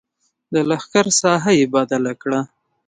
د 0.53 0.55
لښکر 0.69 1.05
ساحه 1.21 1.51
یې 1.59 1.65
بدله 1.75 2.13
کړه. 2.21 2.39